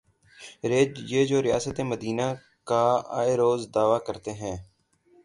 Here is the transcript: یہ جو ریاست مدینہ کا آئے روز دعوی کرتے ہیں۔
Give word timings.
یہ 1.11 1.25
جو 1.25 1.41
ریاست 1.43 1.79
مدینہ 1.81 2.27
کا 2.67 2.83
آئے 3.19 3.35
روز 3.37 3.67
دعوی 3.75 3.99
کرتے 4.07 4.31
ہیں۔ 4.33 4.57